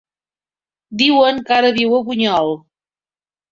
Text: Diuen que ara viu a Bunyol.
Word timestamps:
Diuen 1.01 1.43
que 1.51 1.55
ara 1.59 1.71
viu 1.77 1.95
a 2.01 2.01
Bunyol. 2.11 2.53